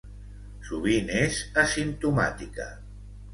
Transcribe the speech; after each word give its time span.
Sovint 0.69 1.11
és 1.19 1.37
asimptomàtica. 1.65 2.67